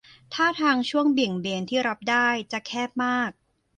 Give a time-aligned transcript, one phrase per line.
[0.33, 3.31] ท่าทางช่วงเบี่ยงเบนที่รับได้ จะแคบมาก